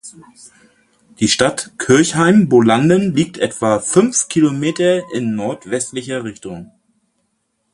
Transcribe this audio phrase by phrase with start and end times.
[1.19, 6.71] Die Stadt Kirchheimbolanden liegt etwa fünf Kilometer in nordwestlicher Richtung.